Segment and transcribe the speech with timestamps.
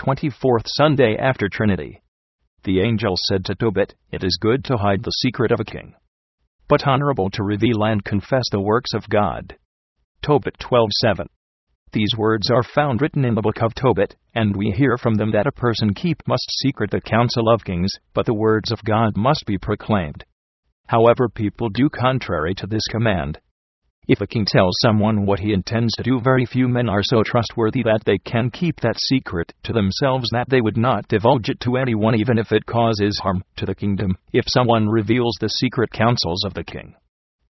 [0.00, 2.00] 24th Sunday after Trinity.
[2.64, 5.94] The angel said to Tobit, It is good to hide the secret of a king,
[6.68, 9.56] but honorable to reveal and confess the works of God.
[10.22, 11.26] Tobit 12:7.
[11.92, 15.32] These words are found written in the book of Tobit, and we hear from them
[15.32, 19.18] that a person keep must secret the counsel of kings, but the words of God
[19.18, 20.24] must be proclaimed.
[20.86, 23.38] However, people do contrary to this command.
[24.12, 27.22] If a king tells someone what he intends to do, very few men are so
[27.22, 31.60] trustworthy that they can keep that secret to themselves that they would not divulge it
[31.60, 35.92] to anyone even if it causes harm to the kingdom, if someone reveals the secret
[35.92, 36.96] counsels of the king.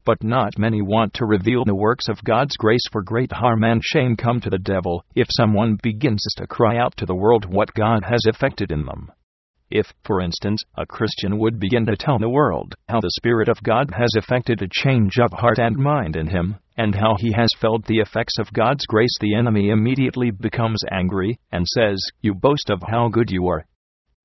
[0.04, 3.82] But not many want to reveal the works of God's grace, for great harm and
[3.82, 7.74] shame come to the devil if someone begins to cry out to the world what
[7.74, 9.10] God has effected in them.
[9.72, 13.64] If, for instance, a Christian would begin to tell the world how the Spirit of
[13.64, 17.50] God has effected a change of heart and mind in him, and how he has
[17.60, 22.70] felt the effects of God's grace, the enemy immediately becomes angry and says, You boast
[22.70, 23.66] of how good you are.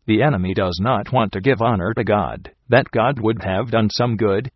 [0.06, 3.88] The enemy does not want to give honor to God, that God would have done
[3.90, 4.50] some good,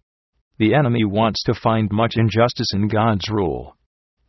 [0.61, 3.77] the enemy wants to find much injustice in God's rule.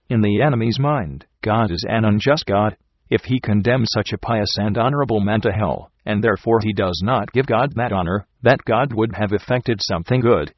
[0.10, 2.78] In the enemy's mind, God is an unjust God.
[3.12, 7.02] If he condemns such a pious and honorable man to hell, and therefore he does
[7.04, 10.54] not give God that honor, that God would have effected something good.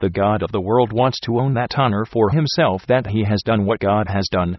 [0.00, 3.42] The God of the world wants to own that honor for himself that he has
[3.42, 4.58] done what God has done.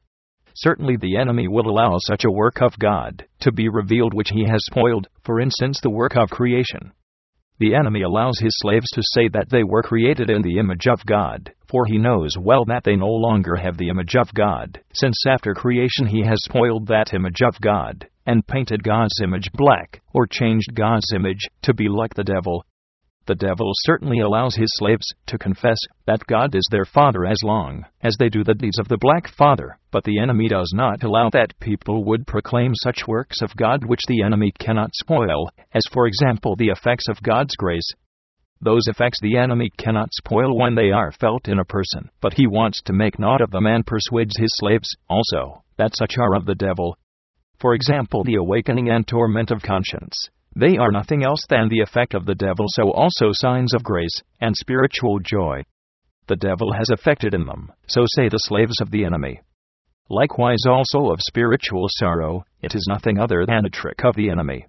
[0.55, 4.45] Certainly the enemy will allow such a work of God to be revealed which he
[4.45, 6.91] has spoiled, for instance, the work of creation.
[7.59, 11.03] The enemy allows his slaves to say that they were created in the image of
[11.05, 15.25] God, for he knows well that they no longer have the image of God, since
[15.27, 20.27] after creation he has spoiled that image of God, and painted God's image black, or
[20.27, 22.64] changed God's image to be like the devil,
[23.28, 27.86] the devil certainly allows his slaves to confess that God is their father as long
[28.02, 31.30] as they do the deeds of the black father, but the enemy does not allow
[31.30, 36.08] that people would proclaim such works of God which the enemy cannot spoil, as for
[36.08, 37.92] example the effects of God's grace.
[38.61, 42.48] Those effects the enemy cannot spoil when they are felt in a person, but he
[42.48, 46.45] wants to make naught of them and persuades his slaves, also, that such are of
[46.45, 46.98] the devil.
[47.59, 52.13] For example, the awakening and torment of conscience they are nothing else than the effect
[52.13, 55.63] of the devil, so also signs of grace and spiritual joy.
[56.27, 59.41] The devil has effected in them, so say the slaves of the enemy.
[60.09, 64.65] Likewise, also of spiritual sorrow, it is nothing other than a trick of the enemy.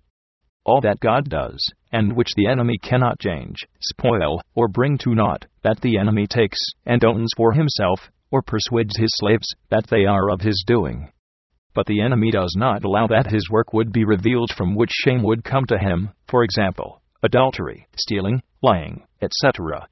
[0.64, 1.58] All that God does,
[1.90, 6.58] and which the enemy cannot change, spoil, or bring to naught, that the enemy takes
[6.84, 11.10] and owns for himself, or persuades his slaves that they are of his doing
[11.78, 15.22] but the enemy does not allow that his work would be revealed from which shame
[15.22, 19.86] would come to him, for example, adultery, stealing, lying, etc.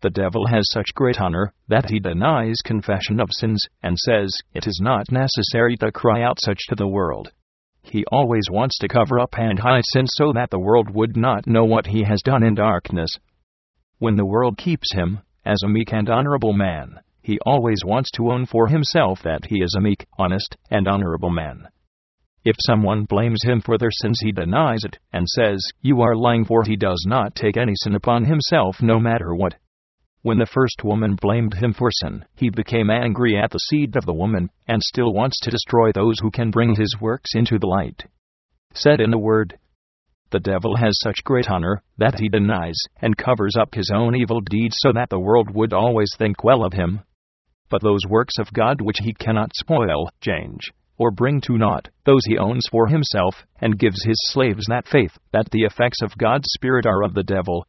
[0.00, 4.66] The devil has such great honor that he denies confession of sins and says it
[4.66, 7.30] is not necessary to cry out such to the world.
[7.82, 11.46] He always wants to cover up and hide sins so that the world would not
[11.46, 13.10] know what he has done in darkness.
[13.98, 18.32] When the world keeps him, as a meek and honorable man, he always wants to
[18.32, 21.68] own for himself that he is a meek, honest, and honorable man.
[22.42, 26.46] If someone blames him for their sins, he denies it, and says, You are lying,
[26.46, 29.56] for he does not take any sin upon himself, no matter what.
[30.22, 34.06] When the first woman blamed him for sin, he became angry at the seed of
[34.06, 37.66] the woman, and still wants to destroy those who can bring his works into the
[37.66, 38.06] light.
[38.72, 39.58] Said in a word,
[40.30, 44.40] the devil has such great honor that he denies and covers up his own evil
[44.40, 47.00] deeds so that the world would always think well of him,
[47.70, 52.24] but those works of God which he cannot spoil, change, or bring to naught, those
[52.26, 56.48] he owns for himself, and gives his slaves that faith that the effects of God's
[56.52, 57.66] Spirit are of the devil.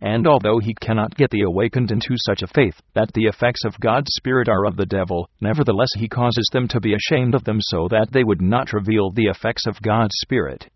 [0.00, 3.78] And although he cannot get the awakened into such a faith that the effects of
[3.80, 7.58] God's Spirit are of the devil, nevertheless he causes them to be ashamed of them
[7.60, 10.70] so that they would not reveal the effects of God's Spirit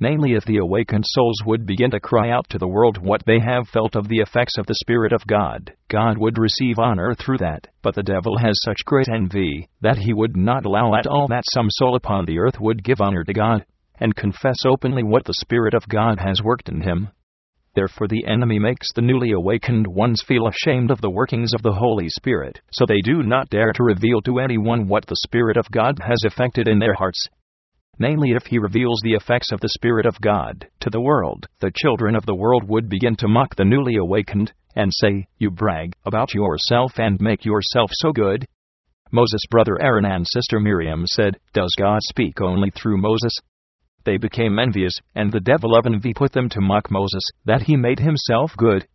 [0.00, 3.38] namely, if the awakened souls would begin to cry out to the world what they
[3.40, 7.38] have felt of the effects of the Spirit of God, God would receive honor through
[7.38, 7.66] that.
[7.82, 11.44] But the devil has such great envy that he would not allow at all that
[11.52, 13.64] some soul upon the earth would give honor to God
[13.98, 17.08] and confess openly what the Spirit of God has worked in him.
[17.74, 21.74] Therefore, the enemy makes the newly awakened ones feel ashamed of the workings of the
[21.74, 25.70] Holy Spirit, so they do not dare to reveal to anyone what the Spirit of
[25.70, 27.28] God has effected in their hearts,
[27.98, 31.72] namely if he reveals the effects of the Spirit of God to the world, the
[31.74, 35.94] children of the world would begin to mock the newly awakened, and say, You brag
[36.04, 38.46] about yourself and make yourself so good.
[39.10, 43.32] Moses' brother Aaron and sister Miriam said, Does God speak only through Moses?
[44.04, 47.76] They became envious, and the devil of envy put them to mock Moses, that he
[47.76, 48.86] made himself good.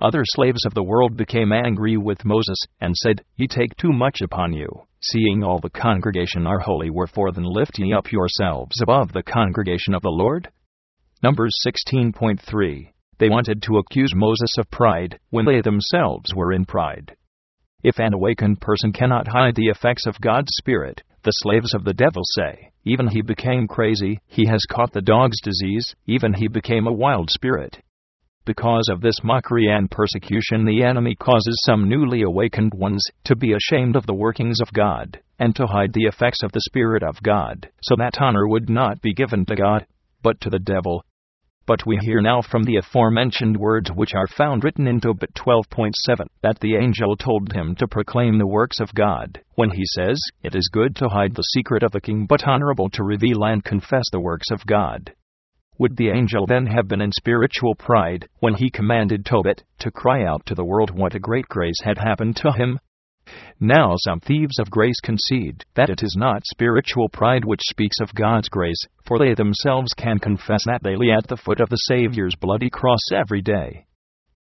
[0.00, 4.20] Other slaves of the world became angry with Moses, and said, Ye take too much
[4.20, 4.68] upon you,
[5.00, 9.94] seeing all the congregation are holy, wherefore then lift ye up yourselves above the congregation
[9.94, 10.48] of the Lord?
[11.22, 17.16] Numbers 16.3 They wanted to accuse Moses of pride, when they themselves were in pride.
[17.82, 21.94] If an awakened person cannot hide the effects of God's Spirit, the slaves of the
[21.94, 26.86] devil say, Even he became crazy, he has caught the dog's disease, even he became
[26.86, 27.80] a wild spirit.
[28.46, 33.52] Because of this mockery and persecution, the enemy causes some newly awakened ones to be
[33.52, 37.20] ashamed of the workings of God, and to hide the effects of the Spirit of
[37.24, 39.84] God, so that honor would not be given to God,
[40.22, 41.04] but to the devil.
[41.66, 46.26] But we hear now from the aforementioned words which are found written in Tobit 12.7
[46.42, 50.54] that the angel told him to proclaim the works of God, when he says, It
[50.54, 54.04] is good to hide the secret of the king, but honorable to reveal and confess
[54.12, 55.12] the works of God.
[55.78, 60.24] Would the angel then have been in spiritual pride when he commanded Tobit to cry
[60.24, 62.78] out to the world what a great grace had happened to him?
[63.60, 68.14] Now some thieves of grace concede that it is not spiritual pride which speaks of
[68.14, 71.76] God's grace, for they themselves can confess that they lay at the foot of the
[71.76, 73.84] Saviour's bloody cross every day.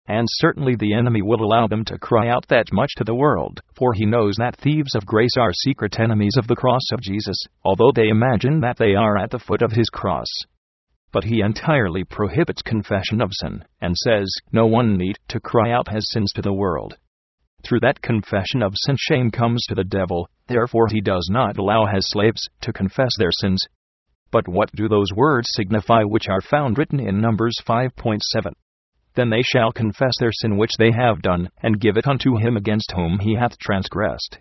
[0.08, 3.60] And certainly the enemy will allow them to cry out that much to the world,
[3.74, 7.44] for he knows that thieves of grace are secret enemies of the cross of Jesus,
[7.66, 10.30] although they imagine that they are at the foot of his cross
[11.12, 15.90] but he entirely prohibits confession of sin, and says, No one need to cry out
[15.90, 16.98] his sins to the world.
[17.64, 21.86] Through that confession of sin, shame comes to the devil, therefore he does not allow
[21.86, 23.62] his slaves to confess their sins.
[24.32, 28.20] But what do those words signify which are found written in Numbers 5.7?
[29.16, 32.58] Then they shall confess their sin which they have done, and give it unto him
[32.58, 34.40] against whom he hath transgressed.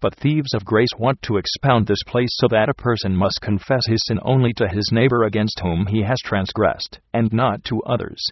[0.00, 3.86] But thieves of grace want to expound this place so that a person must confess
[3.86, 8.22] his sin only to his neighbor against whom he has transgressed, and not to others.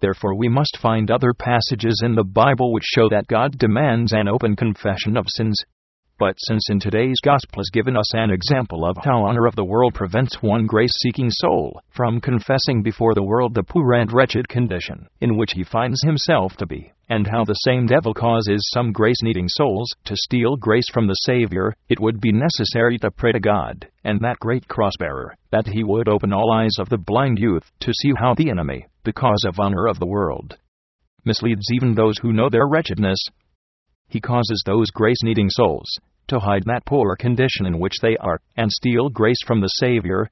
[0.00, 4.28] Therefore, we must find other passages in the Bible which show that God demands an
[4.28, 5.64] open confession of sins,
[6.18, 9.64] but since in today's gospel has given us an example of how honor of the
[9.64, 14.48] world prevents one grace seeking soul from confessing before the world the poor and wretched
[14.48, 18.92] condition in which he finds himself to be, and how the same devil causes some
[18.92, 23.32] grace needing souls to steal grace from the Savior, it would be necessary to pray
[23.32, 26.98] to God, and that great cross bearer, that he would open all eyes of the
[26.98, 30.56] blind youth to see how the enemy, the because of honor of the world,
[31.24, 33.18] misleads even those who know their wretchedness
[34.08, 35.88] he causes those grace needing souls
[36.28, 40.28] to hide that poor condition in which they are, and steal grace from the Savior.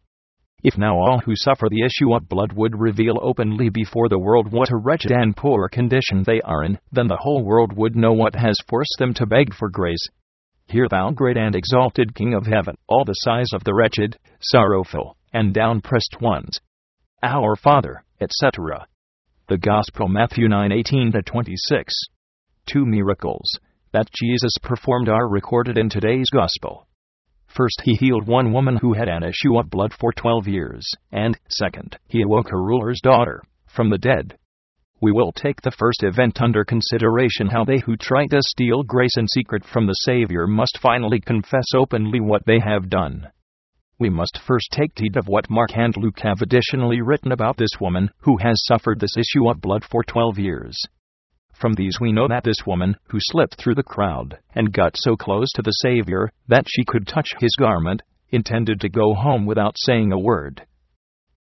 [0.63, 4.51] If now all who suffer the issue of blood would reveal openly before the world
[4.51, 8.13] what a wretched and poor condition they are in, then the whole world would know
[8.13, 10.09] what has forced them to beg for grace.
[10.67, 15.17] Hear thou, great and exalted King of heaven, all the sighs of the wretched, sorrowful,
[15.33, 16.59] and down-pressed ones.
[17.23, 18.87] Our Father, etc.
[19.49, 21.95] The Gospel Matthew 9:18 26.
[22.67, 23.59] Two miracles
[23.95, 26.89] that Jesus performed are recorded in today's Gospel.
[27.47, 31.39] First, he healed one woman who had an issue of blood for 12 years, and,
[31.49, 34.37] second, he awoke a ruler's daughter from the dead.
[35.01, 39.17] We will take the first event under consideration how they who try to steal grace
[39.17, 43.29] in secret from the Savior must finally confess openly what they have done.
[44.01, 47.79] We must first take heed of what Mark and Luke have additionally written about this
[47.81, 50.77] woman who has suffered this issue of blood for 12 years.
[51.55, 55.17] From these we know that this woman, who slipped through the crowd and got so
[55.17, 59.77] close to the Savior that she could touch his garment, intended to go home without
[59.79, 60.67] saying a word.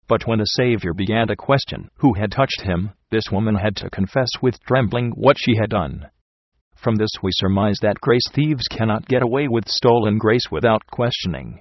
[0.08, 3.90] But when the Savior began to question who had touched him, this woman had to
[3.90, 6.10] confess with trembling what she had done.
[6.74, 11.60] From this we surmise that grace thieves cannot get away with stolen grace without questioning.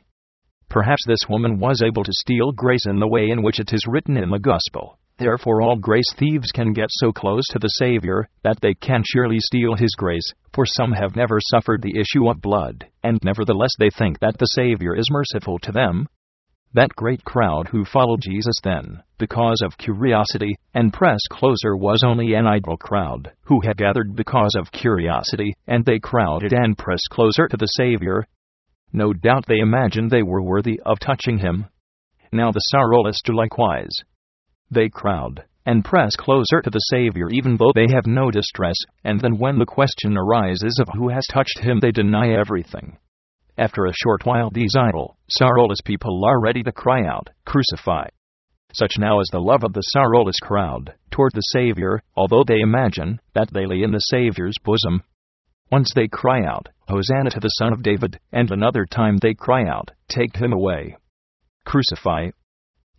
[0.69, 3.85] Perhaps this woman was able to steal grace in the way in which it is
[3.87, 4.97] written in the Gospel.
[5.19, 9.39] Therefore, all grace thieves can get so close to the Savior that they can surely
[9.39, 13.89] steal His grace, for some have never suffered the issue of blood, and nevertheless they
[13.89, 16.07] think that the Savior is merciful to them.
[16.73, 22.33] That great crowd who followed Jesus then, because of curiosity, and pressed closer was only
[22.35, 27.49] an idle crowd, who had gathered because of curiosity, and they crowded and pressed closer
[27.49, 28.25] to the Savior.
[28.93, 31.65] No doubt they imagined they were worthy of touching him.
[32.31, 33.91] Now the sorrowless do likewise.
[34.71, 39.19] They crowd and press closer to the Savior even though they have no distress, and
[39.19, 42.97] then when the question arises of who has touched him, they deny everything.
[43.57, 48.07] After a short while, these idle, sorrowless people are ready to cry out, Crucify!
[48.73, 53.19] Such now is the love of the sorrowless crowd toward the Savior, although they imagine
[53.33, 55.03] that they lay in the Savior's bosom.
[55.71, 59.65] Once they cry out, Hosanna to the Son of David, and another time they cry
[59.67, 60.95] out, Take him away.
[61.65, 62.29] Crucify,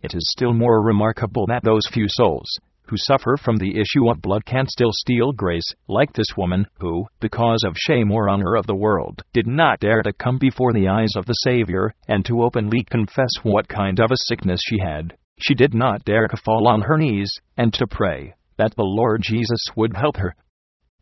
[0.01, 2.49] it is still more remarkable that those few souls
[2.91, 7.05] who suffer from the issue of blood can still steal grace, like this woman, who,
[7.21, 10.89] because of shame or honor of the world, did not dare to come before the
[10.89, 15.15] eyes of the Savior, and to openly confess what kind of a sickness she had.
[15.39, 19.21] She did not dare to fall on her knees, and to pray, that the Lord
[19.21, 20.35] Jesus would help her.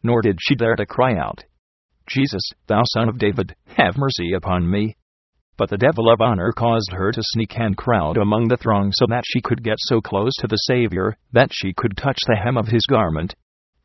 [0.04, 1.44] Nor did she dare to cry out,
[2.10, 4.96] Jesus, thou son of David, have mercy upon me.
[5.60, 9.06] But the devil of honor caused her to sneak and crowd among the throng so
[9.10, 12.56] that she could get so close to the Savior that she could touch the hem
[12.56, 13.36] of his garment.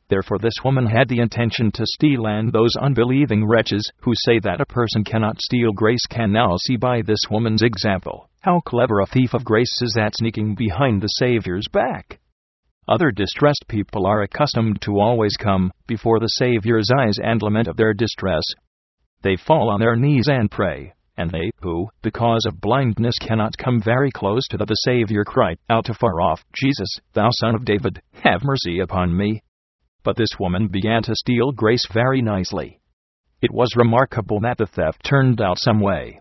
[0.09, 4.61] Therefore, this woman had the intention to steal, and those unbelieving wretches who say that
[4.61, 9.07] a person cannot steal grace can now see by this woman's example how clever a
[9.07, 12.21] thief of grace is at sneaking behind the Savior's back.
[12.87, 17.77] Other distressed people are accustomed to always come before the Savior's eyes and lament of
[17.77, 18.45] their distress.
[19.23, 23.81] They fall on their knees and pray, and they, who, because of blindness, cannot come
[23.81, 28.01] very close to the, the Savior, cry out afar off, Jesus, thou son of David,
[28.23, 29.43] have mercy upon me.
[30.03, 32.81] But this woman began to steal grace very nicely.
[33.41, 36.21] It was remarkable that the theft turned out some way.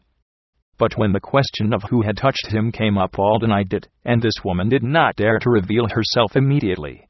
[0.78, 4.22] But when the question of who had touched him came up, all denied it, and
[4.22, 7.08] this woman did not dare to reveal herself immediately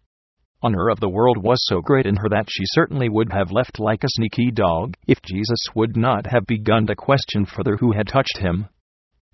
[0.64, 3.80] honor of the world was so great in her that she certainly would have left
[3.80, 8.08] like a sneaky dog if Jesus would not have begun to question further who had
[8.08, 8.70] touched him.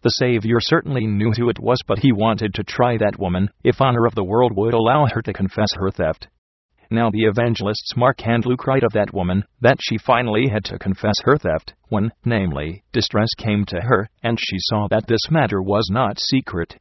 [0.02, 3.80] The Savior certainly knew who it was, but he wanted to try that woman, if
[3.80, 6.28] honor of the world would allow her to confess her theft.
[6.90, 10.80] Now the evangelists Mark and Luke write of that woman that she finally had to
[10.80, 15.62] confess her theft, when, namely, distress came to her, and she saw that this matter
[15.62, 16.80] was not secret.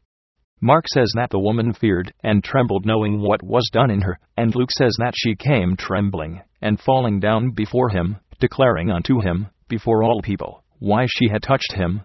[0.61, 4.55] Mark says that the woman feared and trembled knowing what was done in her, and
[4.55, 10.03] Luke says that she came trembling and falling down before him, declaring unto him, before
[10.03, 12.03] all people, why she had touched him.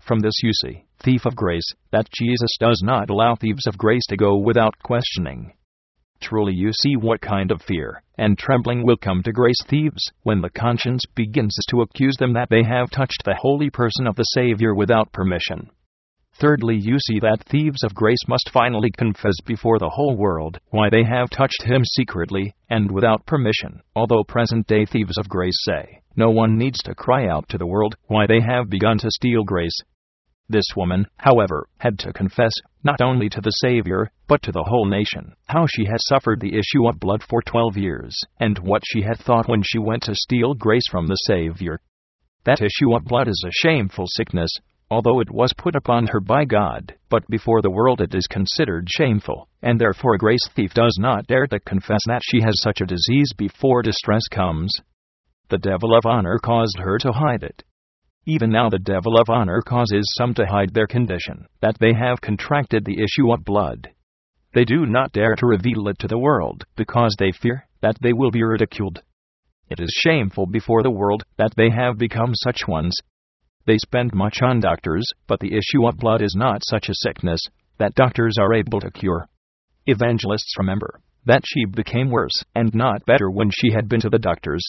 [0.00, 4.04] From this you see, thief of grace, that Jesus does not allow thieves of grace
[4.08, 5.52] to go without questioning.
[6.20, 10.40] Truly you see what kind of fear and trembling will come to grace thieves when
[10.42, 14.24] the conscience begins to accuse them that they have touched the holy person of the
[14.24, 15.70] Savior without permission.
[16.38, 20.88] Thirdly, you see that thieves of grace must finally confess before the whole world why
[20.88, 26.00] they have touched him secretly and without permission, although present day thieves of grace say,
[26.14, 29.42] no one needs to cry out to the world why they have begun to steal
[29.42, 29.76] grace.
[30.48, 32.52] This woman, however, had to confess,
[32.84, 36.56] not only to the Savior, but to the whole nation, how she had suffered the
[36.56, 40.14] issue of blood for twelve years, and what she had thought when she went to
[40.14, 41.80] steal grace from the Savior.
[42.44, 44.50] That issue of blood is a shameful sickness,
[44.90, 48.88] although it was put upon her by God, but before the world it is considered
[48.88, 52.80] shameful, and therefore a grace thief does not dare to confess that she has such
[52.80, 54.72] a disease before distress comes.
[55.50, 57.62] The devil of honor caused her to hide it.
[58.26, 62.20] Even now, the devil of honor causes some to hide their condition, that they have
[62.20, 63.88] contracted the issue of blood.
[64.52, 68.12] They do not dare to reveal it to the world, because they fear that they
[68.12, 69.02] will be ridiculed.
[69.70, 72.94] It is shameful before the world that they have become such ones,
[73.68, 77.40] they spend much on doctors, but the issue of blood is not such a sickness
[77.78, 79.28] that doctors are able to cure.
[79.86, 84.18] Evangelists remember that she became worse and not better when she had been to the
[84.18, 84.64] doctors.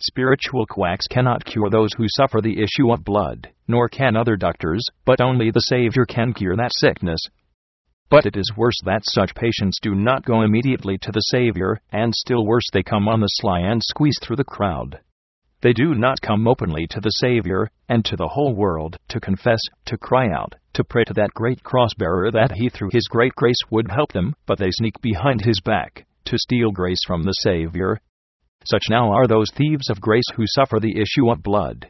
[0.00, 4.84] Spiritual quacks cannot cure those who suffer the issue of blood, nor can other doctors,
[5.06, 7.20] but only the Savior can cure that sickness.
[8.10, 12.14] But it is worse that such patients do not go immediately to the Savior, and
[12.14, 15.00] still worse, they come on the sly and squeeze through the crowd.
[15.60, 19.58] They do not come openly to the Savior and to the whole world to confess,
[19.86, 23.34] to cry out, to pray to that great cross bearer that he through his great
[23.34, 27.32] grace would help them, but they sneak behind his back to steal grace from the
[27.32, 27.98] Savior.
[28.64, 31.88] Such now are those thieves of grace who suffer the issue of blood.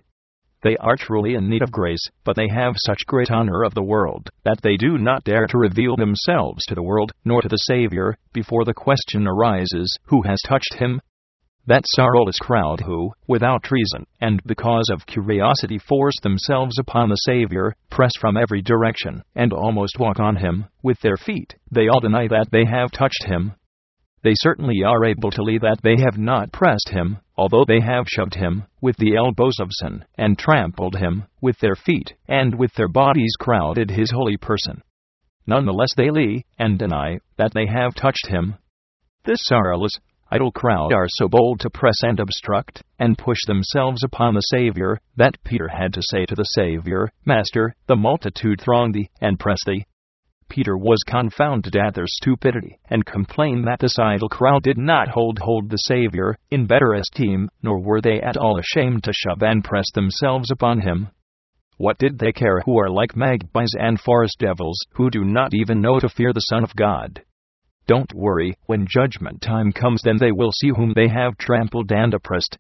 [0.63, 3.83] They are truly in need of grace, but they have such great honor of the
[3.83, 7.57] world that they do not dare to reveal themselves to the world, nor to the
[7.57, 11.01] Savior, before the question arises, Who has touched him?
[11.67, 17.75] That sorrowless crowd who, without treason, and because of curiosity, force themselves upon the Savior,
[17.91, 22.27] press from every direction, and almost walk on him with their feet, they all deny
[22.29, 23.53] that they have touched him.
[24.23, 28.09] They certainly are able to lie that they have not pressed him, although they have
[28.09, 32.75] shoved him with the elbows of sin, and trampled him with their feet, and with
[32.75, 34.83] their bodies crowded his holy person.
[35.47, 38.57] Nonetheless, they lie and deny that they have touched him.
[39.25, 39.93] This sorrowless,
[40.31, 44.99] idle crowd are so bold to press and obstruct, and push themselves upon the Savior,
[45.17, 49.59] that Peter had to say to the Savior, Master, the multitude throng thee, and press
[49.67, 49.85] thee.
[50.49, 55.39] Peter was confounded at their stupidity, and complained that this idle crowd did not hold
[55.39, 59.63] hold the Savior in better esteem, nor were they at all ashamed to shove and
[59.63, 61.09] press themselves upon him.
[61.77, 65.81] What did they care who are like magpies and forest devils, who do not even
[65.81, 67.23] know to fear the Son of God?
[67.89, 72.13] Don't worry, when judgment time comes, then they will see whom they have trampled and
[72.13, 72.59] oppressed.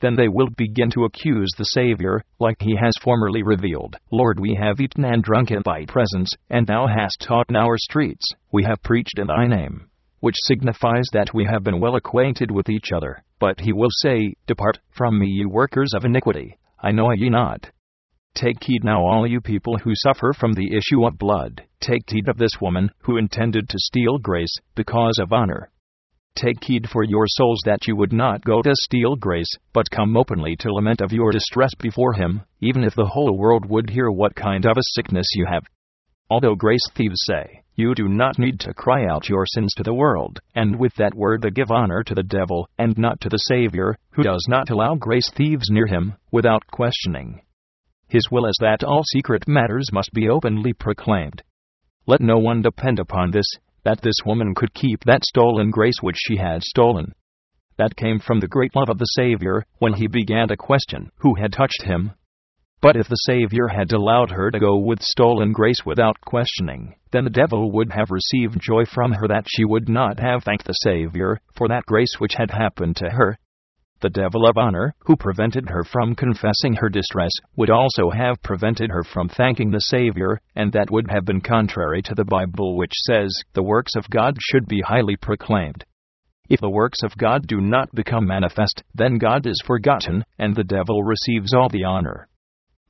[0.00, 3.96] Then they will begin to accuse the Savior, like he has formerly revealed.
[4.12, 7.76] Lord, we have eaten and drunk in thy presence, and thou hast taught in our
[7.78, 8.24] streets.
[8.52, 9.90] We have preached in thy name.
[10.20, 13.24] Which signifies that we have been well acquainted with each other.
[13.40, 16.58] But he will say, Depart from me, ye workers of iniquity.
[16.80, 17.70] I know ye not.
[18.34, 21.62] Take heed now, all you people who suffer from the issue of blood.
[21.80, 25.70] Take heed of this woman, who intended to steal grace, because of honor.
[26.36, 30.16] Take heed for your souls that you would not go to steal grace, but come
[30.16, 34.10] openly to lament of your distress before Him, even if the whole world would hear
[34.10, 35.64] what kind of a sickness you have.
[36.30, 39.92] Although grace thieves say, you do not need to cry out your sins to the
[39.92, 43.38] world, and with that word they give honor to the devil, and not to the
[43.38, 47.40] Savior, who does not allow grace thieves near him, without questioning.
[48.10, 51.44] His will is that all secret matters must be openly proclaimed.
[52.08, 53.46] Let no one depend upon this,
[53.84, 57.12] that this woman could keep that stolen grace which she had stolen.
[57.78, 61.36] That came from the great love of the Savior, when he began to question who
[61.36, 62.10] had touched him.
[62.82, 67.22] But if the Savior had allowed her to go with stolen grace without questioning, then
[67.22, 70.72] the devil would have received joy from her that she would not have thanked the
[70.72, 73.38] Savior for that grace which had happened to her,
[74.00, 78.90] the devil of honor, who prevented her from confessing her distress, would also have prevented
[78.90, 82.92] her from thanking the Savior, and that would have been contrary to the Bible, which
[83.06, 85.84] says, The works of God should be highly proclaimed.
[86.48, 90.64] If the works of God do not become manifest, then God is forgotten, and the
[90.64, 92.26] devil receives all the honor.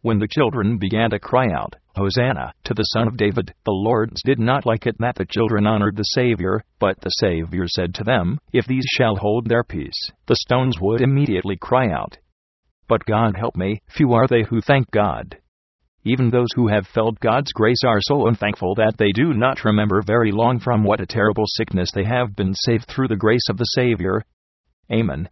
[0.02, 4.22] When the children began to cry out, Hosanna, to the Son of David, the Lords
[4.24, 8.04] did not like it that the children honored the Savior, but the Savior said to
[8.04, 12.16] them, If these shall hold their peace, the stones would immediately cry out.
[12.88, 15.36] But God help me, few are they who thank God.
[16.02, 20.00] Even those who have felt God's grace are so unthankful that they do not remember
[20.00, 23.58] very long from what a terrible sickness they have been saved through the grace of
[23.58, 24.22] the Savior.
[24.90, 25.28] Amen.